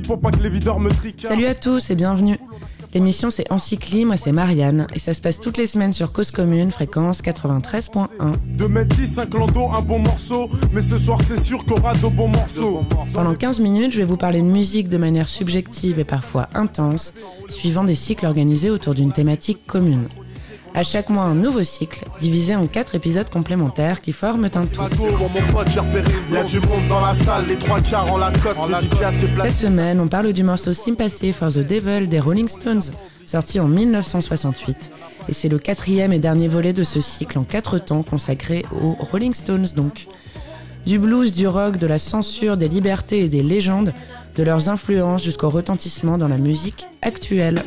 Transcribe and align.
Pour 0.00 0.20
pas 0.20 0.30
que 0.30 0.42
les 0.42 0.48
videurs 0.48 0.80
me 0.80 0.88
triquent. 0.88 1.26
Salut 1.26 1.44
à 1.44 1.54
tous 1.54 1.90
et 1.90 1.94
bienvenue. 1.94 2.38
L'émission 2.94 3.30
c'est 3.30 3.50
Encycli, 3.52 4.04
moi 4.04 4.16
c'est 4.16 4.32
Marianne 4.32 4.86
et 4.94 4.98
ça 4.98 5.12
se 5.12 5.20
passe 5.20 5.38
toutes 5.38 5.58
les 5.58 5.66
semaines 5.66 5.92
sur 5.92 6.12
Cause 6.12 6.30
Commune, 6.30 6.70
fréquence 6.70 7.22
93.1. 7.22 8.08
De 8.56 8.66
mettre 8.66 8.96
10, 8.96 9.06
5 9.06 9.34
lando, 9.34 9.68
un 9.70 9.82
bon 9.82 9.98
morceau, 9.98 10.48
mais 10.72 10.80
ce 10.80 10.96
soir 10.96 11.18
c'est 11.26 11.42
sûr 11.42 11.64
qu'on 11.64 11.74
aura 11.74 11.94
de 11.94 12.06
bons 12.08 12.28
morceaux. 12.28 12.84
Pendant 13.12 13.34
15 13.34 13.60
minutes, 13.60 13.92
je 13.92 13.98
vais 13.98 14.04
vous 14.04 14.16
parler 14.16 14.40
de 14.40 14.46
musique 14.46 14.88
de 14.88 14.98
manière 14.98 15.28
subjective 15.28 15.98
et 15.98 16.04
parfois 16.04 16.48
intense, 16.54 17.12
suivant 17.48 17.84
des 17.84 17.94
cycles 17.94 18.26
organisés 18.26 18.70
autour 18.70 18.94
d'une 18.94 19.12
thématique 19.12 19.66
commune. 19.66 20.08
À 20.74 20.84
chaque 20.84 21.10
mois, 21.10 21.24
un 21.24 21.34
nouveau 21.34 21.62
cycle, 21.62 22.04
divisé 22.20 22.56
en 22.56 22.66
quatre 22.66 22.94
épisodes 22.94 23.28
complémentaires 23.28 24.00
qui 24.00 24.12
forment 24.12 24.48
un 24.54 24.66
tout. 24.66 24.80
Cette 29.42 29.54
semaine, 29.54 30.00
on 30.00 30.08
parle 30.08 30.32
du 30.32 30.42
morceau 30.42 30.72
Sympathy 30.72 31.32
for 31.32 31.52
the 31.52 31.58
Devil 31.58 32.08
des 32.08 32.20
Rolling 32.20 32.48
Stones, 32.48 32.82
sorti 33.26 33.60
en 33.60 33.68
1968. 33.68 34.90
Et 35.28 35.34
c'est 35.34 35.50
le 35.50 35.58
quatrième 35.58 36.12
et 36.12 36.18
dernier 36.18 36.48
volet 36.48 36.72
de 36.72 36.84
ce 36.84 37.02
cycle 37.02 37.38
en 37.38 37.44
quatre 37.44 37.78
temps 37.78 38.02
consacré 38.02 38.64
aux 38.72 38.96
Rolling 38.98 39.34
Stones 39.34 39.68
donc. 39.76 40.06
Du 40.86 40.98
blues, 40.98 41.32
du 41.32 41.46
rock, 41.46 41.76
de 41.76 41.86
la 41.86 41.98
censure, 41.98 42.56
des 42.56 42.68
libertés 42.68 43.20
et 43.20 43.28
des 43.28 43.42
légendes, 43.42 43.92
de 44.36 44.42
leurs 44.42 44.68
influences 44.68 45.22
jusqu'au 45.22 45.50
retentissement 45.50 46.18
dans 46.18 46.28
la 46.28 46.38
musique 46.38 46.88
actuelle. 47.02 47.62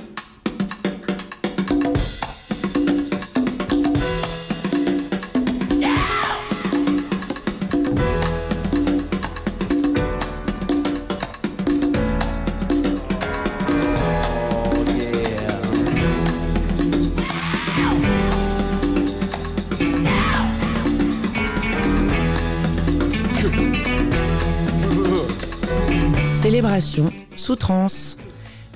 Célébration, 26.56 27.12
sous 27.36 27.58
trance. 27.58 28.16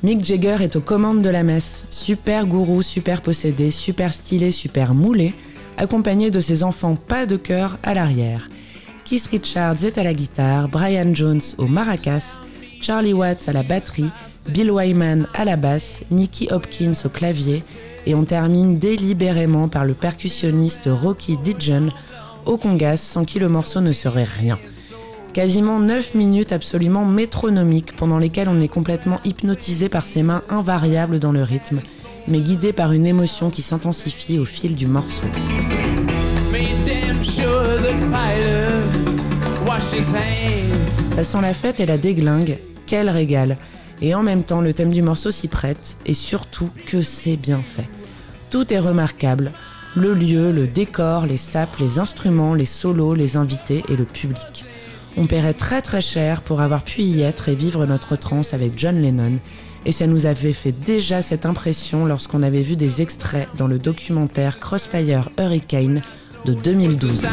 Mick 0.03 0.25
Jagger 0.25 0.57
est 0.59 0.75
aux 0.75 0.81
commandes 0.81 1.21
de 1.21 1.29
la 1.29 1.43
messe, 1.43 1.85
super 1.91 2.45
gourou, 2.45 2.81
super 2.81 3.21
possédé, 3.21 3.71
super 3.71 4.13
stylé, 4.13 4.51
super 4.51 4.93
moulé, 4.93 5.33
accompagné 5.77 6.29
de 6.29 6.41
ses 6.41 6.65
enfants 6.65 6.97
pas 6.97 7.25
de 7.25 7.37
cœur 7.37 7.77
à 7.83 7.93
l'arrière. 7.93 8.49
Keith 9.05 9.27
Richards 9.27 9.85
est 9.85 9.97
à 9.97 10.03
la 10.03 10.13
guitare, 10.13 10.67
Brian 10.67 11.15
Jones 11.15 11.39
au 11.57 11.67
maracas, 11.67 12.41
Charlie 12.81 13.13
Watts 13.13 13.47
à 13.47 13.53
la 13.53 13.63
batterie, 13.63 14.11
Bill 14.49 14.71
Wyman 14.71 15.25
à 15.33 15.45
la 15.45 15.55
basse, 15.55 16.01
Nicky 16.11 16.49
Hopkins 16.51 17.01
au 17.05 17.09
clavier, 17.09 17.63
et 18.05 18.13
on 18.13 18.25
termine 18.25 18.77
délibérément 18.77 19.69
par 19.69 19.85
le 19.85 19.93
percussionniste 19.93 20.89
Rocky 20.91 21.37
Dijon 21.37 21.91
au 22.45 22.57
congas 22.57 22.97
sans 22.97 23.23
qui 23.23 23.39
le 23.39 23.47
morceau 23.47 23.79
ne 23.79 23.93
serait 23.93 24.25
rien. 24.25 24.59
Quasiment 25.33 25.79
9 25.79 26.15
minutes 26.15 26.51
absolument 26.51 27.05
métronomiques 27.05 27.95
pendant 27.95 28.17
lesquelles 28.17 28.49
on 28.49 28.59
est 28.59 28.67
complètement 28.67 29.19
hypnotisé 29.23 29.87
par 29.87 30.05
ses 30.05 30.23
mains 30.23 30.41
invariables 30.49 31.19
dans 31.19 31.31
le 31.31 31.43
rythme, 31.43 31.81
mais 32.27 32.41
guidé 32.41 32.73
par 32.73 32.93
une 32.93 33.05
émotion 33.05 33.51
qui 33.51 33.61
s'intensifie 33.61 34.39
au 34.39 34.45
fil 34.45 34.75
du 34.75 34.87
morceau. 34.87 35.27
Ça 41.15 41.23
sent 41.23 41.41
la 41.41 41.53
fête 41.53 41.79
et 41.79 41.85
la 41.85 41.97
déglingue, 41.97 42.57
quel 42.87 43.09
régal. 43.09 43.57
Et 44.01 44.15
en 44.15 44.23
même 44.23 44.43
temps, 44.43 44.61
le 44.61 44.73
thème 44.73 44.91
du 44.91 45.03
morceau 45.03 45.29
s'y 45.29 45.47
prête, 45.47 45.97
et 46.05 46.13
surtout 46.13 46.69
que 46.87 47.01
c'est 47.03 47.35
bien 47.35 47.61
fait. 47.61 47.87
Tout 48.49 48.73
est 48.73 48.79
remarquable, 48.79 49.51
le 49.95 50.13
lieu, 50.13 50.51
le 50.51 50.65
décor, 50.65 51.27
les 51.27 51.37
sapes, 51.37 51.77
les 51.79 51.99
instruments, 51.99 52.55
les 52.55 52.65
solos, 52.65 53.13
les 53.13 53.37
invités 53.37 53.83
et 53.89 53.95
le 53.95 54.05
public. 54.05 54.65
On 55.17 55.25
paierait 55.25 55.53
très 55.53 55.81
très 55.81 56.01
cher 56.01 56.41
pour 56.41 56.61
avoir 56.61 56.83
pu 56.83 57.01
y 57.01 57.21
être 57.21 57.49
et 57.49 57.55
vivre 57.55 57.85
notre 57.85 58.15
transe 58.15 58.53
avec 58.53 58.73
John 58.77 59.01
Lennon, 59.01 59.39
et 59.85 59.91
ça 59.91 60.07
nous 60.07 60.25
avait 60.25 60.53
fait 60.53 60.71
déjà 60.71 61.21
cette 61.21 61.45
impression 61.45 62.05
lorsqu'on 62.05 62.43
avait 62.43 62.61
vu 62.61 62.75
des 62.75 63.01
extraits 63.01 63.47
dans 63.57 63.67
le 63.67 63.79
documentaire 63.79 64.59
Crossfire 64.59 65.29
Hurricane 65.37 66.01
de 66.45 66.53
2012. 66.53 67.27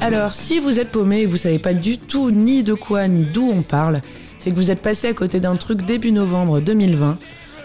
Alors, 0.00 0.32
si 0.32 0.58
vous 0.58 0.80
êtes 0.80 0.90
paumé 0.90 1.20
et 1.20 1.24
que 1.26 1.30
vous 1.30 1.36
savez 1.36 1.58
pas 1.58 1.74
du 1.74 1.98
tout 1.98 2.30
ni 2.30 2.62
de 2.62 2.74
quoi 2.74 3.08
ni 3.08 3.24
d'où 3.24 3.50
on 3.50 3.62
parle, 3.62 4.00
c'est 4.38 4.50
que 4.50 4.56
vous 4.56 4.70
êtes 4.70 4.80
passé 4.80 5.08
à 5.08 5.14
côté 5.14 5.40
d'un 5.40 5.56
truc 5.56 5.82
début 5.82 6.12
novembre 6.12 6.60
2020 6.60 7.16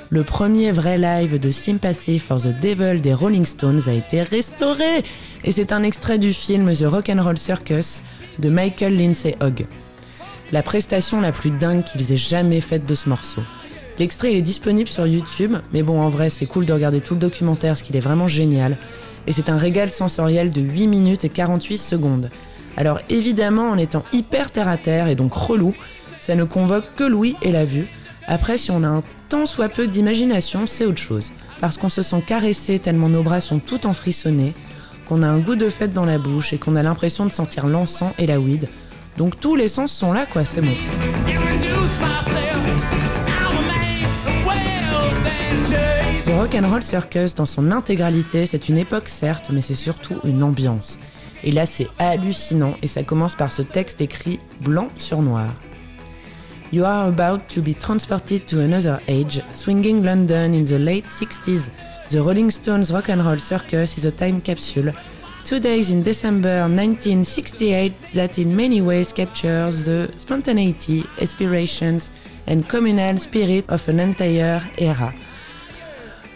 le 0.09 0.23
premier 0.23 0.71
vrai 0.71 0.97
live 0.97 1.39
de 1.39 1.49
Sympathy 1.49 2.19
for 2.19 2.41
the 2.41 2.59
Devil 2.59 3.01
des 3.01 3.13
Rolling 3.13 3.45
Stones 3.45 3.81
a 3.87 3.93
été 3.93 4.21
restauré 4.21 5.03
et 5.43 5.51
c'est 5.51 5.71
un 5.71 5.83
extrait 5.83 6.17
du 6.17 6.33
film 6.33 6.71
The 6.73 6.85
Rock'n'Roll 6.85 7.37
Circus 7.37 8.01
de 8.39 8.49
Michael 8.49 8.97
Lindsay 8.97 9.35
Hogg. 9.41 9.65
La 10.51 10.61
prestation 10.61 11.21
la 11.21 11.31
plus 11.31 11.49
dingue 11.51 11.83
qu'ils 11.83 12.11
aient 12.11 12.17
jamais 12.17 12.61
faite 12.61 12.85
de 12.85 12.95
ce 12.95 13.09
morceau. 13.09 13.41
L'extrait 13.99 14.33
est 14.33 14.41
disponible 14.41 14.89
sur 14.89 15.07
YouTube, 15.07 15.55
mais 15.71 15.83
bon 15.83 15.99
en 15.99 16.09
vrai 16.09 16.29
c'est 16.29 16.45
cool 16.45 16.65
de 16.65 16.73
regarder 16.73 17.01
tout 17.01 17.15
le 17.15 17.19
documentaire 17.19 17.71
parce 17.71 17.81
qu'il 17.81 17.95
est 17.95 18.01
vraiment 18.01 18.27
génial. 18.27 18.77
Et 19.25 19.31
c'est 19.31 19.49
un 19.49 19.57
régal 19.57 19.89
sensoriel 19.89 20.51
de 20.51 20.61
8 20.61 20.87
minutes 20.87 21.25
et 21.25 21.29
48 21.29 21.77
secondes. 21.77 22.29
Alors 22.77 22.99
évidemment 23.09 23.69
en 23.69 23.77
étant 23.77 24.03
hyper 24.11 24.51
terre 24.51 24.67
à 24.67 24.77
terre 24.77 25.07
et 25.07 25.15
donc 25.15 25.33
relou, 25.33 25.73
ça 26.19 26.35
ne 26.35 26.43
convoque 26.43 26.93
que 26.95 27.03
Louis 27.03 27.35
et 27.41 27.51
la 27.51 27.65
vue. 27.65 27.87
Après 28.27 28.57
si 28.57 28.71
on 28.71 28.83
a 28.83 28.87
un 28.87 29.03
tant 29.33 29.47
soit 29.47 29.67
peu 29.67 29.87
d'imagination, 29.87 30.67
c'est 30.67 30.85
autre 30.85 30.99
chose. 30.99 31.31
Parce 31.59 31.79
qu'on 31.79 31.89
se 31.89 32.03
sent 32.03 32.21
caressé 32.21 32.77
tellement 32.77 33.09
nos 33.09 33.23
bras 33.23 33.41
sont 33.41 33.57
tout 33.57 33.87
enfrissonnés, 33.87 34.53
qu'on 35.07 35.23
a 35.23 35.27
un 35.27 35.39
goût 35.39 35.55
de 35.55 35.69
fête 35.69 35.91
dans 35.91 36.05
la 36.05 36.19
bouche 36.19 36.53
et 36.53 36.59
qu'on 36.59 36.75
a 36.75 36.83
l'impression 36.83 37.25
de 37.25 37.31
sentir 37.31 37.65
l'encens 37.65 38.13
et 38.19 38.27
la 38.27 38.39
weed. 38.39 38.69
Donc 39.17 39.39
tous 39.39 39.55
les 39.55 39.67
sens 39.67 39.91
sont 39.91 40.13
là, 40.13 40.27
quoi, 40.27 40.45
c'est 40.45 40.61
bon. 40.61 40.75
The 46.25 46.37
Rock'n'Roll 46.37 46.83
Circus, 46.83 47.33
dans 47.33 47.47
son 47.47 47.71
intégralité, 47.71 48.45
c'est 48.45 48.69
une 48.69 48.77
époque 48.77 49.09
certes, 49.09 49.49
mais 49.51 49.61
c'est 49.61 49.73
surtout 49.73 50.19
une 50.25 50.43
ambiance. 50.43 50.99
Et 51.43 51.51
là, 51.51 51.65
c'est 51.65 51.87
hallucinant, 51.97 52.75
et 52.83 52.87
ça 52.87 53.01
commence 53.01 53.33
par 53.33 53.51
ce 53.51 53.63
texte 53.63 53.99
écrit 53.99 54.37
blanc 54.61 54.89
sur 54.99 55.23
noir. 55.23 55.49
You 56.73 56.85
are 56.85 57.07
about 57.07 57.49
to 57.49 57.61
be 57.61 57.75
transported 57.75 58.47
to 58.47 58.61
another 58.61 58.99
age, 59.07 59.39
swinging 59.53 60.03
London 60.03 60.55
in 60.55 60.63
the 60.63 60.79
late 60.79 61.05
60s. 61.05 61.69
The 62.09 62.19
Rolling 62.19 62.49
Stones 62.49 62.91
Rock 62.91 63.09
and 63.09 63.23
Roll 63.23 63.37
Circus 63.37 63.95
is 63.95 64.05
a 64.05 64.11
time 64.11 64.41
capsule. 64.41 64.91
Two 65.43 65.59
days 65.59 65.91
in 65.91 66.01
December 66.01 66.61
1968 66.61 67.93
that 68.15 68.39
in 68.39 68.55
many 68.55 68.81
ways 68.81 69.13
captures 69.13 69.85
the 69.85 70.11
spontaneity, 70.17 71.05
aspirations, 71.21 72.09
and 72.47 72.67
communal 72.67 73.19
spirit 73.19 73.69
of 73.69 73.87
an 73.87 73.99
entire 73.99 74.59
era. 74.79 75.13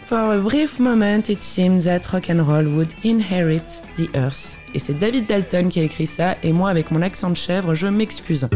For 0.06 0.36
a 0.36 0.40
brief 0.40 0.78
moment, 0.78 1.30
it 1.30 1.42
seemed 1.42 1.82
that 1.82 2.12
rock 2.12 2.28
and 2.30 2.46
roll 2.46 2.76
would 2.76 2.94
inherit 3.02 3.80
the 3.96 4.08
earth. 4.14 4.56
Et 4.72 4.78
c'est 4.78 4.94
David 4.94 5.26
Dalton 5.26 5.68
qui 5.68 5.80
a 5.80 5.82
écrit 5.82 6.06
ça, 6.06 6.36
et 6.44 6.52
moi, 6.52 6.70
avec 6.70 6.92
mon 6.92 7.02
accent 7.02 7.30
de 7.30 7.36
chèvre, 7.36 7.74
je 7.74 7.88
m'excuse. 7.88 8.48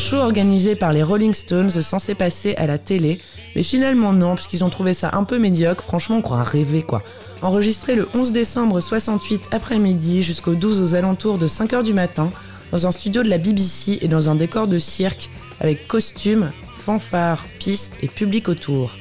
Show 0.00 0.16
organisé 0.16 0.76
par 0.76 0.92
les 0.92 1.02
Rolling 1.02 1.34
Stones 1.34 1.70
censé 1.70 2.14
passer 2.14 2.54
à 2.56 2.66
la 2.66 2.78
télé, 2.78 3.20
mais 3.54 3.62
finalement 3.62 4.14
non, 4.14 4.34
parce 4.34 4.46
qu'ils 4.46 4.64
ont 4.64 4.70
trouvé 4.70 4.94
ça 4.94 5.10
un 5.12 5.24
peu 5.24 5.38
médiocre, 5.38 5.84
franchement 5.84 6.16
on 6.16 6.22
croit 6.22 6.42
rêver 6.42 6.82
quoi. 6.82 7.02
Enregistré 7.42 7.94
le 7.94 8.08
11 8.14 8.32
décembre 8.32 8.80
68 8.80 9.48
après-midi 9.52 10.22
jusqu'au 10.22 10.54
12 10.54 10.80
aux 10.80 10.94
alentours 10.94 11.36
de 11.36 11.46
5h 11.46 11.82
du 11.82 11.92
matin, 11.92 12.30
dans 12.72 12.86
un 12.86 12.92
studio 12.92 13.22
de 13.22 13.28
la 13.28 13.36
BBC 13.36 13.98
et 14.00 14.08
dans 14.08 14.30
un 14.30 14.34
décor 14.34 14.68
de 14.68 14.78
cirque, 14.78 15.28
avec 15.60 15.86
costumes, 15.86 16.50
fanfares, 16.78 17.44
pistes 17.58 17.96
et 18.02 18.08
public 18.08 18.48
autour. 18.48 18.96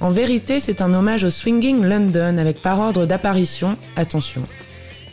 En 0.00 0.10
vérité, 0.10 0.60
c'est 0.60 0.80
un 0.80 0.94
hommage 0.94 1.24
au 1.24 1.30
Swinging 1.30 1.84
London 1.84 2.38
avec 2.38 2.62
par 2.62 2.80
ordre 2.80 3.04
d'apparition, 3.04 3.76
attention, 3.96 4.42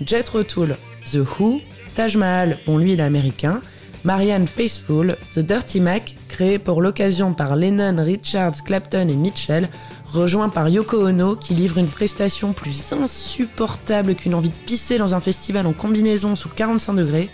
Jet 0.05 0.31
Tull, 0.47 0.77
The 1.11 1.17
Who, 1.17 1.61
Taj 1.93 2.15
Mahal, 2.15 2.57
bon 2.65 2.77
lui 2.77 2.93
il 2.93 2.99
est 3.01 3.03
américain, 3.03 3.61
Marianne 4.03 4.47
Faithfull, 4.47 5.15
The 5.33 5.39
Dirty 5.39 5.79
Mac, 5.79 6.15
créé 6.27 6.59
pour 6.59 6.81
l'occasion 6.81 7.33
par 7.33 7.55
Lennon, 7.55 7.95
Richards, 8.03 8.63
Clapton 8.65 9.07
et 9.07 9.15
Mitchell, 9.15 9.69
rejoint 10.05 10.49
par 10.49 10.67
Yoko 10.67 11.07
Ono 11.07 11.35
qui 11.35 11.53
livre 11.53 11.77
une 11.77 11.87
prestation 11.87 12.51
plus 12.51 12.91
insupportable 12.91 14.15
qu'une 14.15 14.35
envie 14.35 14.49
de 14.49 14.65
pisser 14.65 14.97
dans 14.97 15.15
un 15.15 15.21
festival 15.21 15.65
en 15.65 15.73
combinaison 15.73 16.35
sous 16.35 16.49
45 16.49 16.93
degrés, 16.93 17.29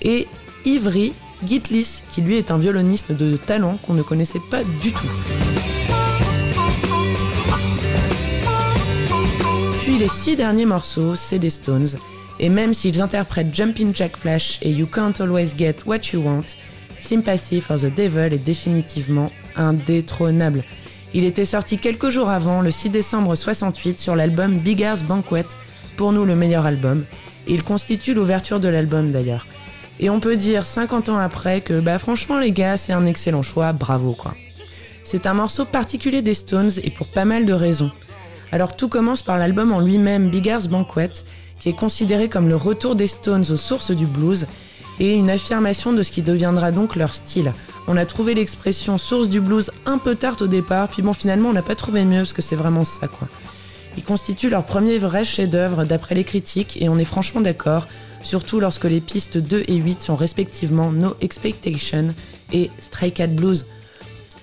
et 0.00 0.28
Ivry 0.64 1.12
Gitlis 1.44 2.02
qui 2.12 2.20
lui 2.20 2.36
est 2.36 2.50
un 2.50 2.58
violoniste 2.58 3.12
de 3.12 3.36
talent 3.36 3.78
qu'on 3.82 3.94
ne 3.94 4.02
connaissait 4.02 4.40
pas 4.50 4.62
du 4.80 4.92
tout. 4.92 5.06
Puis 9.82 9.98
les 9.98 10.08
six 10.08 10.36
derniers 10.36 10.66
morceaux, 10.66 11.16
c'est 11.16 11.38
des 11.38 11.50
Stones, 11.50 11.88
et 12.38 12.48
même 12.48 12.74
s'ils 12.74 13.02
interprètent 13.02 13.54
Jumping 13.54 13.94
Jack 13.94 14.16
Flash 14.16 14.58
et 14.62 14.70
You 14.70 14.86
Can't 14.86 15.14
Always 15.20 15.54
Get 15.56 15.76
What 15.86 16.12
You 16.12 16.22
Want, 16.22 16.44
Sympathy 16.98 17.60
for 17.60 17.78
the 17.78 17.94
Devil 17.94 18.34
est 18.34 18.44
définitivement 18.44 19.30
indétrônable. 19.56 20.64
Il 21.14 21.24
était 21.24 21.44
sorti 21.44 21.78
quelques 21.78 22.10
jours 22.10 22.28
avant, 22.28 22.60
le 22.60 22.70
6 22.70 22.90
décembre 22.90 23.36
68, 23.36 23.98
sur 23.98 24.16
l'album 24.16 24.58
Big 24.58 24.82
Ass 24.82 25.02
Banquet, 25.02 25.46
pour 25.96 26.12
nous 26.12 26.24
le 26.24 26.36
meilleur 26.36 26.66
album, 26.66 27.04
il 27.46 27.62
constitue 27.62 28.14
l'ouverture 28.14 28.60
de 28.60 28.68
l'album 28.68 29.12
d'ailleurs. 29.12 29.46
Et 29.98 30.10
on 30.10 30.20
peut 30.20 30.36
dire 30.36 30.66
50 30.66 31.08
ans 31.08 31.18
après 31.18 31.60
que 31.60 31.80
bah 31.80 31.98
franchement 31.98 32.38
les 32.38 32.52
gars, 32.52 32.76
c'est 32.76 32.92
un 32.92 33.06
excellent 33.06 33.42
choix, 33.42 33.72
bravo 33.72 34.12
quoi. 34.12 34.34
C'est 35.04 35.26
un 35.26 35.34
morceau 35.34 35.64
particulier 35.64 36.20
des 36.20 36.34
Stones 36.34 36.72
et 36.82 36.90
pour 36.90 37.08
pas 37.08 37.24
mal 37.24 37.46
de 37.46 37.52
raisons. 37.52 37.92
Alors 38.52 38.76
tout 38.76 38.88
commence 38.88 39.22
par 39.22 39.38
l'album 39.38 39.72
en 39.72 39.80
lui-même 39.80 40.30
Big 40.30 40.48
Ass 40.50 40.68
Banquet, 40.68 41.12
qui 41.58 41.68
est 41.68 41.76
considéré 41.76 42.28
comme 42.28 42.48
le 42.48 42.56
retour 42.56 42.96
des 42.96 43.06
Stones 43.06 43.44
aux 43.50 43.56
sources 43.56 43.90
du 43.90 44.06
blues 44.06 44.46
et 44.98 45.14
une 45.14 45.30
affirmation 45.30 45.92
de 45.92 46.02
ce 46.02 46.10
qui 46.10 46.22
deviendra 46.22 46.72
donc 46.72 46.96
leur 46.96 47.12
style. 47.12 47.52
On 47.86 47.96
a 47.96 48.06
trouvé 48.06 48.34
l'expression 48.34 48.98
source 48.98 49.28
du 49.28 49.40
blues 49.40 49.70
un 49.84 49.98
peu 49.98 50.14
tard 50.14 50.36
au 50.40 50.46
départ, 50.46 50.88
puis 50.88 51.02
bon 51.02 51.12
finalement 51.12 51.50
on 51.50 51.52
n'a 51.52 51.62
pas 51.62 51.74
trouvé 51.74 52.04
mieux 52.04 52.20
parce 52.20 52.32
que 52.32 52.42
c'est 52.42 52.56
vraiment 52.56 52.84
ça 52.84 53.08
quoi. 53.08 53.28
Ils 53.96 54.04
constituent 54.04 54.50
leur 54.50 54.64
premier 54.64 54.98
vrai 54.98 55.24
chef-d'œuvre 55.24 55.84
d'après 55.84 56.14
les 56.14 56.24
critiques 56.24 56.76
et 56.80 56.88
on 56.88 56.98
est 56.98 57.04
franchement 57.04 57.40
d'accord, 57.40 57.86
surtout 58.22 58.60
lorsque 58.60 58.84
les 58.84 59.00
pistes 59.00 59.38
2 59.38 59.64
et 59.68 59.76
8 59.76 60.02
sont 60.02 60.16
respectivement 60.16 60.92
No 60.92 61.14
Expectation 61.20 62.14
et 62.52 62.70
Stray 62.78 63.12
Cat 63.12 63.28
Blues. 63.28 63.64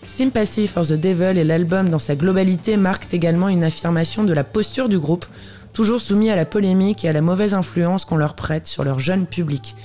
Sympathy 0.07 0.68
for 0.68 0.86
the 0.86 0.94
Devil 0.94 1.38
et 1.38 1.44
l'album 1.44 1.89
dans 1.89 2.00
sa 2.00 2.15
globalité 2.15 2.77
marquent 2.77 3.13
également 3.13 3.48
une 3.48 3.63
affirmation 3.63 4.24
de 4.24 4.33
la 4.33 4.44
posture 4.44 4.89
du 4.89 5.00
groupe, 5.00 5.25
toujours 5.74 6.00
soumis 6.00 6.30
à 6.30 6.36
la 6.36 6.46
polémique 6.46 7.04
et 7.04 7.10
à 7.10 7.14
la 7.14 7.22
mauvaise 7.22 7.54
influence 7.54 8.06
qu'on 8.06 8.18
leur 8.18 8.36
prête 8.36 8.68
sur 8.68 8.84
leur 8.84 9.00
jeune 9.00 9.25
public. 9.25 9.75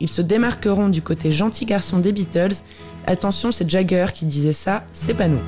Ils 0.00 0.08
se 0.08 0.22
démarqueront 0.22 0.88
du 0.88 1.02
côté 1.02 1.32
gentil 1.32 1.64
garçon 1.64 1.98
des 1.98 2.12
Beatles. 2.12 2.54
Attention, 3.06 3.50
c'est 3.50 3.68
Jagger 3.68 4.06
qui 4.14 4.26
disait 4.26 4.52
ça, 4.52 4.84
c'est 4.92 5.14
pas 5.14 5.28
nous. 5.28 5.40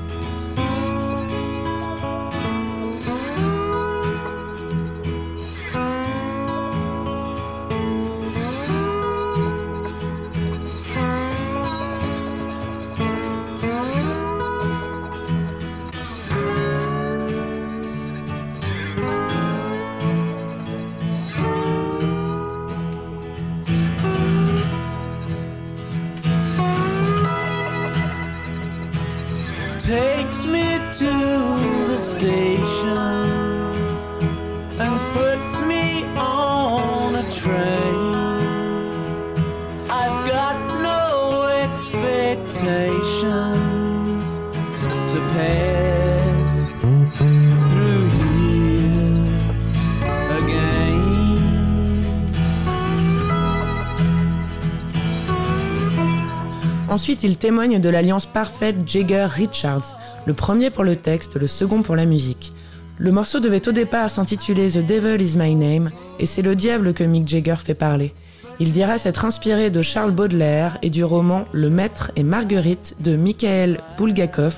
Ensuite, 56.91 57.23
il 57.23 57.37
témoigne 57.37 57.79
de 57.79 57.87
l'alliance 57.87 58.25
parfaite 58.25 58.75
Jagger-Richards, 58.85 59.97
le 60.25 60.33
premier 60.33 60.69
pour 60.71 60.83
le 60.83 60.97
texte, 60.97 61.37
le 61.37 61.47
second 61.47 61.83
pour 61.83 61.95
la 61.95 62.03
musique. 62.03 62.51
Le 62.97 63.13
morceau 63.13 63.39
devait 63.39 63.65
au 63.69 63.71
départ 63.71 64.11
s'intituler 64.11 64.69
The 64.69 64.85
Devil 64.85 65.23
is 65.25 65.37
My 65.37 65.55
Name, 65.55 65.91
et 66.19 66.25
c'est 66.25 66.41
le 66.41 66.53
diable 66.53 66.93
que 66.93 67.05
Mick 67.05 67.29
Jagger 67.29 67.55
fait 67.63 67.75
parler. 67.75 68.13
Il 68.59 68.73
dira 68.73 68.97
s'être 68.97 69.23
inspiré 69.23 69.69
de 69.69 69.81
Charles 69.81 70.11
Baudelaire 70.11 70.79
et 70.81 70.89
du 70.89 71.05
roman 71.05 71.45
Le 71.53 71.69
Maître 71.69 72.11
et 72.17 72.23
Marguerite 72.23 72.97
de 72.99 73.15
Mikhail 73.15 73.77
Bulgakov, 73.97 74.55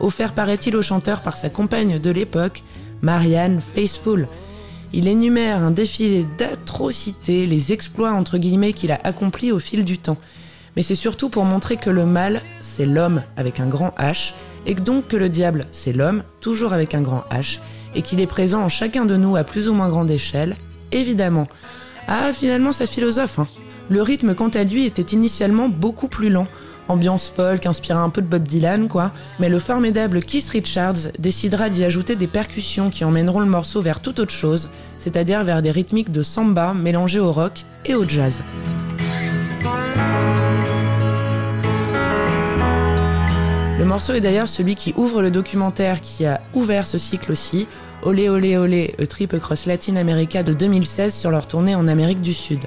offert 0.00 0.34
paraît-il 0.34 0.74
au 0.74 0.82
chanteur 0.82 1.22
par 1.22 1.36
sa 1.36 1.50
compagne 1.50 2.00
de 2.00 2.10
l'époque, 2.10 2.64
Marianne 3.00 3.60
Faithfull. 3.60 4.26
Il 4.92 5.06
énumère 5.06 5.62
un 5.62 5.70
défilé 5.70 6.26
d'atrocités, 6.36 7.46
les 7.46 7.72
exploits 7.72 8.12
qu'il 8.74 8.90
a 8.90 8.98
accomplis 9.04 9.52
au 9.52 9.60
fil 9.60 9.84
du 9.84 9.98
temps 9.98 10.18
mais 10.76 10.82
c'est 10.82 10.94
surtout 10.94 11.30
pour 11.30 11.44
montrer 11.44 11.76
que 11.76 11.90
le 11.90 12.04
mal, 12.04 12.42
c'est 12.60 12.86
l'homme 12.86 13.22
avec 13.36 13.60
un 13.60 13.66
grand 13.66 13.94
H, 13.98 14.34
et 14.66 14.74
donc 14.74 15.08
que 15.08 15.16
le 15.16 15.28
diable, 15.28 15.64
c'est 15.72 15.92
l'homme, 15.92 16.22
toujours 16.40 16.72
avec 16.72 16.94
un 16.94 17.00
grand 17.00 17.24
H, 17.30 17.58
et 17.94 18.02
qu'il 18.02 18.20
est 18.20 18.26
présent 18.26 18.62
en 18.62 18.68
chacun 18.68 19.06
de 19.06 19.16
nous 19.16 19.36
à 19.36 19.44
plus 19.44 19.68
ou 19.68 19.74
moins 19.74 19.88
grande 19.88 20.10
échelle, 20.10 20.56
évidemment. 20.92 21.48
Ah, 22.08 22.30
finalement, 22.32 22.72
ça 22.72 22.86
philosophe. 22.86 23.38
Hein. 23.38 23.48
Le 23.88 24.02
rythme, 24.02 24.34
quant 24.34 24.48
à 24.48 24.64
lui, 24.64 24.84
était 24.84 25.14
initialement 25.14 25.68
beaucoup 25.68 26.08
plus 26.08 26.28
lent, 26.28 26.46
ambiance 26.88 27.32
folk, 27.34 27.66
inspirant 27.66 28.02
un 28.02 28.10
peu 28.10 28.22
de 28.22 28.26
Bob 28.26 28.42
Dylan, 28.42 28.88
quoi. 28.88 29.12
Mais 29.38 29.48
le 29.48 29.58
formidable 29.58 30.20
Keith 30.20 30.48
Richards 30.50 31.12
décidera 31.18 31.68
d'y 31.68 31.84
ajouter 31.84 32.16
des 32.16 32.26
percussions 32.26 32.90
qui 32.90 33.04
emmèneront 33.04 33.40
le 33.40 33.46
morceau 33.46 33.80
vers 33.80 34.00
toute 34.00 34.20
autre 34.20 34.32
chose, 34.32 34.68
c'est-à-dire 34.98 35.44
vers 35.44 35.62
des 35.62 35.70
rythmiques 35.70 36.12
de 36.12 36.22
samba 36.22 36.74
mélangées 36.74 37.20
au 37.20 37.32
rock 37.32 37.64
et 37.84 37.94
au 37.94 38.06
jazz. 38.06 38.42
Morceau 43.86 44.14
est 44.14 44.20
d'ailleurs 44.20 44.48
celui 44.48 44.74
qui 44.74 44.94
ouvre 44.96 45.22
le 45.22 45.30
documentaire 45.30 46.00
qui 46.00 46.26
a 46.26 46.40
ouvert 46.54 46.86
ce 46.86 46.98
cycle 46.98 47.32
aussi, 47.32 47.68
Olé 48.02 48.28
Olé 48.28 48.56
Olé, 48.56 48.94
A 49.00 49.06
Trip 49.06 49.32
Across 49.32 49.66
Latin 49.66 49.96
America 49.96 50.42
de 50.42 50.52
2016 50.52 51.14
sur 51.14 51.30
leur 51.30 51.46
tournée 51.46 51.74
en 51.74 51.86
Amérique 51.86 52.20
du 52.20 52.34
Sud. 52.34 52.60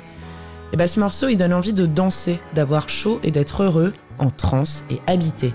Et 0.71 0.77
bah 0.77 0.87
ce 0.87 0.99
morceau 0.99 1.27
il 1.27 1.37
donne 1.37 1.53
envie 1.53 1.73
de 1.73 1.85
danser, 1.85 2.39
d'avoir 2.53 2.89
chaud 2.89 3.19
et 3.23 3.31
d'être 3.31 3.63
heureux, 3.63 3.93
en 4.17 4.29
transe 4.29 4.85
et 4.89 4.99
habité. 5.07 5.53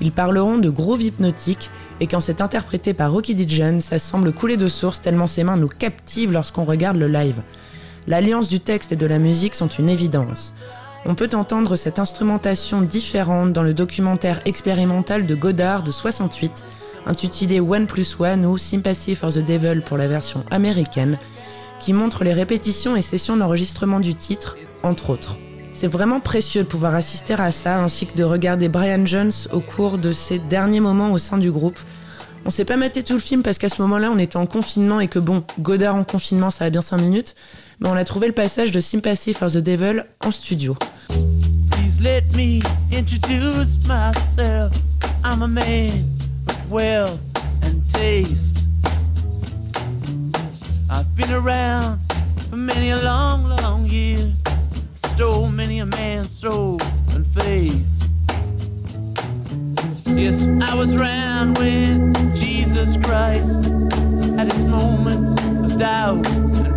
Ils 0.00 0.12
parleront 0.12 0.58
de 0.58 0.70
groove 0.70 1.02
hypnotique 1.02 1.70
et 2.00 2.06
quand 2.06 2.20
c'est 2.20 2.40
interprété 2.40 2.94
par 2.94 3.12
Rocky 3.12 3.34
Dijon, 3.34 3.80
ça 3.80 3.98
semble 3.98 4.32
couler 4.32 4.56
de 4.56 4.68
source 4.68 5.00
tellement 5.00 5.26
ses 5.26 5.44
mains 5.44 5.56
nous 5.56 5.68
captivent 5.68 6.32
lorsqu'on 6.32 6.64
regarde 6.64 6.96
le 6.96 7.08
live. 7.08 7.42
L'alliance 8.06 8.48
du 8.48 8.60
texte 8.60 8.92
et 8.92 8.96
de 8.96 9.06
la 9.06 9.18
musique 9.18 9.54
sont 9.54 9.68
une 9.68 9.88
évidence. 9.88 10.54
On 11.04 11.16
peut 11.16 11.30
entendre 11.34 11.74
cette 11.74 11.98
instrumentation 11.98 12.80
différente 12.80 13.52
dans 13.52 13.64
le 13.64 13.74
documentaire 13.74 14.40
expérimental 14.44 15.26
de 15.26 15.34
Godard 15.34 15.82
de 15.82 15.90
68, 15.90 16.62
intitulé 17.06 17.58
One 17.58 17.88
Plus 17.88 18.16
One 18.20 18.46
ou 18.46 18.56
Sympathy 18.56 19.16
for 19.16 19.32
the 19.32 19.44
Devil 19.44 19.82
pour 19.84 19.98
la 19.98 20.06
version 20.06 20.44
américaine, 20.52 21.18
qui 21.80 21.92
montre 21.92 22.22
les 22.22 22.32
répétitions 22.32 22.94
et 22.94 23.02
sessions 23.02 23.36
d'enregistrement 23.36 23.98
du 23.98 24.14
titre, 24.14 24.56
entre 24.84 25.10
autres. 25.10 25.38
C'est 25.72 25.88
vraiment 25.88 26.20
précieux 26.20 26.62
de 26.62 26.68
pouvoir 26.68 26.94
assister 26.94 27.34
à 27.34 27.50
ça, 27.50 27.82
ainsi 27.82 28.06
que 28.06 28.16
de 28.16 28.22
regarder 28.22 28.68
Brian 28.68 29.04
Jones 29.04 29.32
au 29.52 29.60
cours 29.60 29.98
de 29.98 30.12
ses 30.12 30.38
derniers 30.38 30.80
moments 30.80 31.10
au 31.10 31.18
sein 31.18 31.38
du 31.38 31.50
groupe. 31.50 31.80
On 32.44 32.50
s'est 32.50 32.64
pas 32.64 32.76
maté 32.76 33.02
tout 33.02 33.14
le 33.14 33.20
film 33.20 33.42
parce 33.42 33.58
qu'à 33.58 33.68
ce 33.68 33.82
moment-là, 33.82 34.10
on 34.12 34.18
était 34.18 34.36
en 34.36 34.46
confinement 34.46 35.00
et 35.00 35.08
que 35.08 35.18
bon, 35.18 35.42
Godard 35.58 35.96
en 35.96 36.04
confinement, 36.04 36.50
ça 36.50 36.66
a 36.66 36.70
bien 36.70 36.82
5 36.82 36.98
minutes, 36.98 37.34
mais 37.82 37.88
on 37.88 37.96
a 37.96 38.04
trouvé 38.04 38.28
le 38.28 38.32
passage 38.32 38.70
de 38.70 38.80
Sympathy 38.80 39.32
for 39.32 39.50
the 39.50 39.58
Devil 39.58 40.04
en 40.20 40.30
studio. 40.30 40.76
let 42.00 42.22
me 42.36 42.60
introduce 42.92 43.78
myself. 43.86 44.72
I'm 45.24 45.42
a 45.42 45.48
man 45.48 45.90
of 46.48 46.70
wealth 46.70 47.20
and 47.64 47.82
taste. 47.88 48.66
I've 50.90 51.14
been 51.16 51.32
around 51.32 51.98
for 52.48 52.56
many 52.56 52.90
a 52.90 52.98
long, 52.98 53.48
long 53.48 53.84
year. 53.86 54.18
Stole 54.94 55.48
many 55.48 55.80
a 55.80 55.86
man's 55.86 56.30
soul 56.30 56.78
and 57.14 57.26
faith. 57.26 57.88
Yes, 60.06 60.44
I 60.62 60.74
was 60.74 60.94
around 60.94 61.58
when 61.58 62.14
Jesus 62.34 62.96
Christ 62.96 63.64
had 64.36 64.52
his 64.52 64.64
moments 64.64 65.34
of 65.46 65.78
doubt 65.78 66.71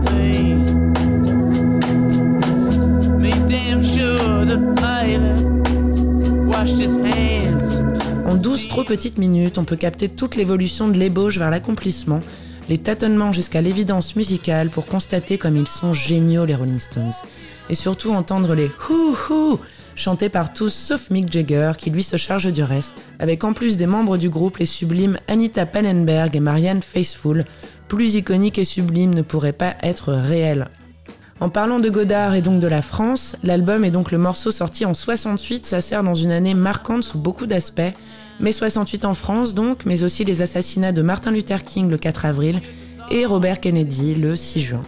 trop 8.75 8.83
petites 8.83 9.17
minutes, 9.17 9.57
on 9.57 9.63
peut 9.63 9.77
capter 9.77 10.09
toute 10.09 10.35
l'évolution 10.35 10.89
de 10.89 10.97
l'ébauche 10.97 11.37
vers 11.37 11.49
l'accomplissement, 11.49 12.19
les 12.67 12.77
tâtonnements 12.77 13.31
jusqu'à 13.31 13.61
l'évidence 13.61 14.17
musicale 14.17 14.67
pour 14.67 14.85
constater 14.85 15.37
comme 15.37 15.55
ils 15.55 15.65
sont 15.65 15.93
géniaux 15.93 16.43
les 16.43 16.55
Rolling 16.55 16.79
Stones. 16.79 17.13
Et 17.69 17.73
surtout 17.73 18.11
entendre 18.11 18.53
les 18.53 18.69
hou 18.89 19.15
hou 19.29 19.59
chantés 19.95 20.27
par 20.27 20.53
tous 20.53 20.73
sauf 20.73 21.09
Mick 21.09 21.31
Jagger 21.31 21.71
qui 21.77 21.89
lui 21.89 22.03
se 22.03 22.17
charge 22.17 22.51
du 22.51 22.63
reste, 22.63 22.95
avec 23.17 23.45
en 23.45 23.53
plus 23.53 23.77
des 23.77 23.85
membres 23.85 24.17
du 24.17 24.29
groupe 24.29 24.57
les 24.57 24.65
sublimes 24.65 25.19
Anita 25.29 25.65
Pallenberg 25.65 26.35
et 26.35 26.41
Marianne 26.41 26.81
Faithfull, 26.81 27.45
plus 27.87 28.15
iconiques 28.15 28.59
et 28.59 28.65
sublimes 28.65 29.15
ne 29.15 29.21
pourraient 29.21 29.53
pas 29.53 29.75
être 29.83 30.11
réels. 30.11 30.67
En 31.41 31.49
parlant 31.49 31.79
de 31.79 31.89
Godard 31.89 32.33
et 32.33 32.41
donc 32.41 32.61
de 32.61 32.67
la 32.67 32.81
France, 32.81 33.35
l'album 33.43 33.83
est 33.83 33.91
donc 33.91 34.13
le 34.13 34.17
morceau 34.17 34.51
sorti 34.51 34.85
en 34.85 34.93
68, 34.93 35.65
ça 35.65 35.81
sert 35.81 36.01
dans 36.01 36.15
une 36.15 36.31
année 36.31 36.53
marquante 36.53 37.03
sous 37.03 37.17
beaucoup 37.17 37.45
d'aspects, 37.45 37.81
mai 38.39 38.53
68 38.53 39.03
en 39.03 39.13
France 39.13 39.53
donc, 39.53 39.85
mais 39.85 40.05
aussi 40.05 40.23
les 40.23 40.41
assassinats 40.41 40.93
de 40.93 41.01
Martin 41.01 41.31
Luther 41.31 41.63
King 41.63 41.89
le 41.89 41.97
4 41.97 42.23
avril 42.23 42.61
et 43.11 43.25
Robert 43.25 43.59
Kennedy 43.59 44.15
le 44.15 44.37
6 44.37 44.61
juin. 44.61 44.83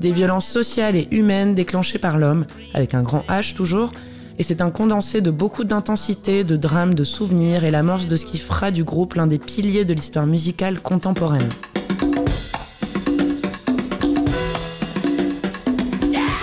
Des 0.00 0.12
violences 0.12 0.46
sociales 0.46 0.96
et 0.96 1.08
humaines 1.10 1.54
déclenchées 1.54 1.98
par 1.98 2.18
l'homme, 2.18 2.44
avec 2.74 2.92
un 2.92 3.02
grand 3.02 3.24
H 3.30 3.54
toujours, 3.54 3.90
et 4.38 4.42
c'est 4.42 4.60
un 4.60 4.70
condensé 4.70 5.22
de 5.22 5.30
beaucoup 5.30 5.64
d'intensité, 5.64 6.44
de 6.44 6.56
drames, 6.56 6.94
de 6.94 7.04
souvenirs 7.04 7.64
et 7.64 7.70
l'amorce 7.70 8.06
de 8.06 8.16
ce 8.16 8.26
qui 8.26 8.38
fera 8.38 8.70
du 8.70 8.84
groupe 8.84 9.14
l'un 9.14 9.26
des 9.26 9.38
piliers 9.38 9.86
de 9.86 9.94
l'histoire 9.94 10.26
musicale 10.26 10.80
contemporaine. 10.80 11.48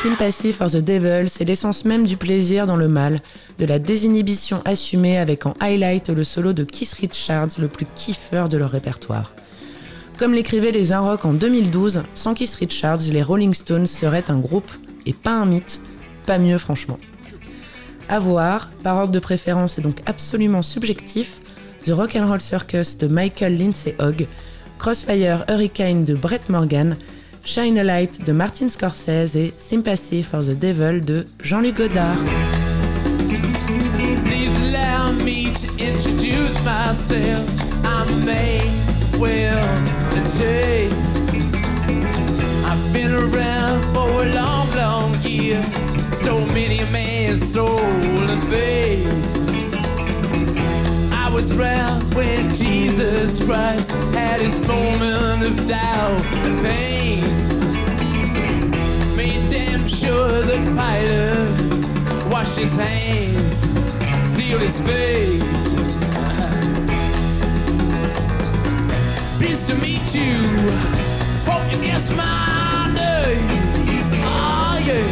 Sympathy 0.04 0.54
for 0.54 0.70
the 0.70 0.77
Devil, 0.77 1.27
c'est 1.27 1.44
l'essence 1.44 1.84
même 1.84 2.06
du 2.06 2.18
plaisir 2.18 2.68
dans 2.68 2.75
le 2.75 2.88
mal, 2.88 3.20
de 3.58 3.66
la 3.66 3.80
désinhibition 3.80 4.62
assumée 4.63 5.18
avec 5.18 5.48
en 5.48 5.56
highlight 5.60 6.10
le 6.10 6.24
solo 6.24 6.54
de 6.54 6.63
Keith 6.63 6.94
Richards, 6.94 7.60
le 7.60 7.68
plus 7.68 7.88
kiffeur 7.96 8.48
de 8.48 8.58
leur 8.58 8.70
répertoire. 8.70 9.34
Comme 10.20 10.36
l'écrivaient 10.36 10.72
les 10.72 10.96
Rock 10.96 11.25
en 11.25 11.34
2012, 11.34 12.04
sans 12.13 12.36
Keith 12.36 12.56
Richards, 12.56 13.01
les 13.12 13.24
Rolling 13.24 13.56
Stones 13.56 13.88
seraient 13.88 14.30
un 14.30 14.39
groupe 14.39 14.72
et 15.08 15.13
pas 15.13 15.32
un 15.32 15.46
mythe, 15.46 15.82
pas 16.27 16.38
mieux 16.38 16.60
franchement. 16.60 17.00
À 18.08 18.20
voir, 18.20 18.70
par 18.84 18.98
ordre 18.98 19.12
de 19.12 19.20
préférence 19.20 19.80
et 19.80 19.82
donc 19.82 20.01
absolument 20.06 20.62
subjectif, 20.62 21.42
The 21.86 21.92
Rock 21.92 22.16
and 22.16 22.27
Roll 22.27 22.42
Circus 22.42 23.00
de 23.00 23.08
Michael 23.08 23.58
Lindsay 23.58 23.96
Hogg, 24.00 24.27
Crossfire 24.77 25.44
Hurricane 25.50 26.04
de 26.04 26.13
Brett 26.13 26.50
Morgan, 26.50 26.98
Shine 27.48 27.77
a 27.77 27.84
Light 27.84 28.25
de 28.25 28.34
Martin 28.34 28.68
Scorsese 28.68 29.38
et 29.38 29.54
Sympathy 29.58 30.22
for 30.22 30.44
the 30.44 30.54
Devil 30.54 31.00
de 31.00 31.25
Jean-Luc 31.42 31.77
Godard. 31.77 32.18
Please 34.25 34.54
allow 34.68 35.13
me 35.13 35.54
to 35.54 35.68
introduce 35.80 36.54
myself. 36.66 37.48
I'm 37.86 38.25
made 38.25 38.70
well 39.18 39.63
and 40.18 40.30
taste. 40.34 41.24
I've 42.66 42.92
been 42.92 43.13
around 43.13 43.82
for 43.94 44.25
a 44.25 44.34
long, 44.36 44.68
long 44.75 45.18
year. 45.22 45.63
So 46.25 46.46
many 46.48 46.80
a 46.80 46.86
man's 46.92 47.54
soul. 47.54 47.88
I 51.48 51.50
was 51.50 51.60
around 51.60 52.13
when 52.13 52.54
Jesus 52.54 53.42
Christ 53.42 53.89
had 54.12 54.42
his 54.42 54.60
moment 54.68 55.44
of 55.44 55.68
doubt 55.68 56.25
and 56.44 56.60
pain. 56.60 57.22
Made 59.16 59.48
damn 59.50 59.88
sure 59.88 60.42
the 60.42 60.58
pilot 60.75 62.30
washed 62.30 62.58
his 62.58 62.75
hands, 62.75 63.66
sealed 64.30 64.62
his 64.62 64.82
fate. 64.82 65.42
Pleased 69.38 69.68
to 69.68 69.75
meet 69.75 70.13
you. 70.13 70.36
Hope 71.46 71.72
you 71.72 71.82
guess 71.82 72.10
my 72.12 72.92
name. 72.94 73.39
Oh 74.25 74.77
yeah. 74.86 75.06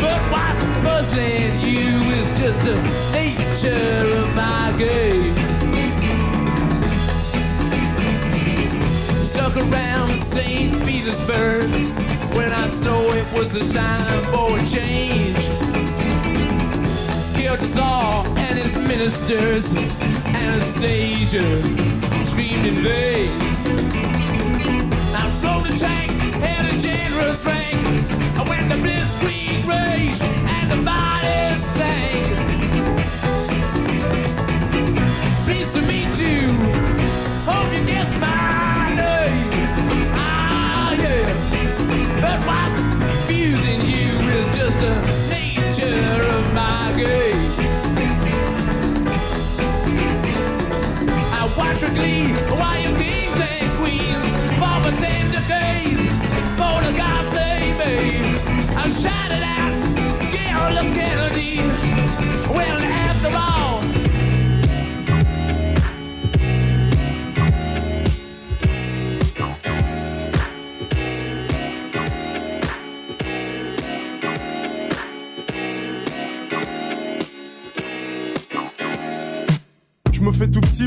But 0.00 0.20
what's 0.30 0.64
puzzling 0.84 1.58
you 1.60 1.88
is 2.22 2.40
just 2.40 2.60
the 2.62 2.76
nature 3.64 4.16
of 4.16 4.34
my 4.34 4.74
game. 4.78 5.34
Stuck 9.22 9.56
around 9.56 10.22
St. 10.24 10.84
Petersburg 10.84 11.70
when 12.36 12.52
I 12.52 12.68
saw 12.68 13.00
it 13.12 13.26
was 13.32 13.52
the 13.52 13.66
time 13.72 14.22
for 14.32 14.58
a 14.58 14.64
change. 14.66 15.44
Killed 17.34 17.60
the 17.60 17.68
Tsar 17.68 18.26
and 18.26 18.58
his 18.58 18.76
ministers, 18.76 19.74
Anastasia 20.26 21.62
screamed 22.22 22.66
in 22.66 22.82
vain. 22.82 23.30
I 25.16 25.24
rode 25.42 25.70
a 25.72 25.76
tank, 25.76 26.12
had 26.42 26.74
a 26.74 26.78
generous 26.78 27.44
rank. 27.44 27.74
I 28.36 28.42
went 28.48 28.70
to 28.70 28.76
blitzkrieg 28.76 29.66
rage 29.66 30.20
and 30.20 30.70
the 30.70 30.82
body 30.84 31.60
stank. 31.60 32.24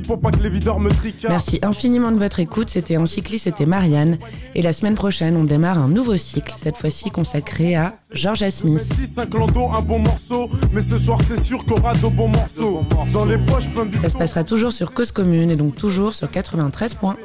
Pour 0.08 0.22
pas 0.22 0.32
que 0.32 0.42
les 0.42 0.50
videurs 0.50 0.80
me 0.80 0.90
tricardent. 0.90 1.34
Merci 1.34 1.60
infiniment 1.62 2.12
de 2.12 2.18
votre 2.18 2.40
écoute, 2.40 2.70
c'était 2.70 2.98
Encycli, 2.98 3.38
c'était 3.38 3.66
Marianne. 3.66 4.18
Et 4.56 4.62
la 4.62 4.72
semaine 4.72 4.96
prochaine, 4.96 5.36
on 5.36 5.44
démarre 5.44 5.78
un 5.78 5.90
nouveau 5.90 6.16
cycle, 6.16 6.54
cette 6.58 6.78
fois-ci 6.78 7.12
consacré 7.12 7.76
à 7.76 7.96
Georgia 8.12 8.50
Smith. 8.50 8.80
6 8.80 9.18
un 9.18 9.26
clando, 9.26 9.70
un 9.76 9.82
bon 9.82 10.00
morceau. 10.00 10.50
Mais 10.72 10.82
ce 10.82 10.98
soir, 10.98 11.20
c'est 11.28 11.44
sûr 11.44 11.64
qu'on 11.66 11.76
aura 11.76 11.94
de 11.94 12.08
bons 12.08 12.30
morceaux. 12.30 12.84
Dans 13.12 13.26
les 13.26 13.38
poches, 13.38 13.66
Ça 14.02 14.10
se 14.10 14.18
passera 14.18 14.44
toujours 14.44 14.72
sur 14.72 14.94
Cause 14.94 15.12
Commune 15.12 15.52
et 15.52 15.56
donc 15.58 15.76
toujours 15.76 16.14
sur 16.14 16.30
93.1. 16.30 17.16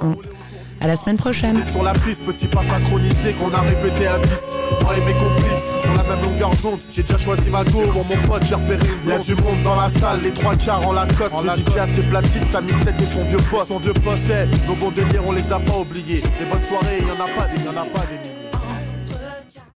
À 0.81 0.89
la 0.89 0.97
semaine 0.97 1.17
prochaine. 1.17 1.63
Sur 1.71 1.85
la 1.85 1.93
piste, 1.93 2.23
petit 2.25 2.49
pas 2.49 2.65
synchronisé 2.65 3.35
qu'on 3.35 3.53
a 3.53 3.61
répété 3.61 4.09
à 4.09 4.19
10. 4.19 4.29
Moi 4.83 4.97
et 4.97 5.01
mes 5.01 5.13
complices, 5.13 5.62
sur 5.93 6.03
la 6.03 6.17
même 6.17 6.25
longueur 6.25 6.51
d'onde. 6.63 6.81
J'ai 6.91 7.03
déjà 7.03 7.19
choisi 7.19 7.49
ma 7.51 7.65
go, 7.65 7.87
bon 7.93 8.05
mon 8.05 8.29
pote, 8.29 8.43
j'ai 8.45 8.55
repéré 8.55 8.87
une 9.05 9.11
Y'a 9.11 9.19
du 9.19 9.35
monde 9.37 9.63
dans 9.63 9.77
la 9.77 9.89
salle, 9.89 10.21
les 10.23 10.33
trois 10.33 10.57
quarts 10.57 10.87
en 10.87 10.93
Lacoste. 10.93 11.33
En 11.33 11.43
le 11.43 11.51
DJ 11.51 11.77
a 11.79 11.87
ses 11.87 12.03
platines, 12.03 12.47
sa 12.51 12.61
mixette 12.61 13.01
et 13.01 13.07
son 13.07 13.25
vieux 13.25 13.39
poste. 13.51 13.69
Son 13.69 13.79
vieux 13.79 13.93
poste, 13.93 14.33
nos 14.67 14.77
bons 14.77 14.91
délires, 14.91 15.23
on 15.27 15.33
les 15.33 15.53
a 15.53 15.59
pas 15.59 15.79
oubliés. 15.79 16.23
Les 16.41 16.47
bonnes 16.47 16.63
soirées, 16.63 17.01
y 17.01 17.05
en 17.05 17.25
a 17.25 17.29
pas 17.29 17.49
des, 17.49 17.63
y 17.63 17.69
en 17.69 17.81
a 17.81 17.85
pas 17.85 18.07
des. 18.07 18.42